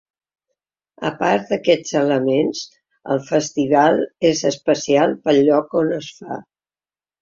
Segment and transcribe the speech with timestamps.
[1.09, 2.63] A part d’aquests elements,
[3.17, 4.03] el festival
[4.35, 6.45] és especial pel lloc on es fa.